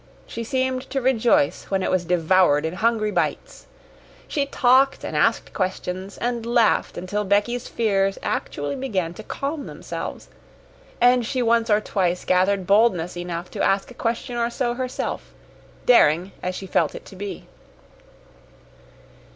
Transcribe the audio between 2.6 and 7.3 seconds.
in hungry bites. She talked and asked questions, and laughed until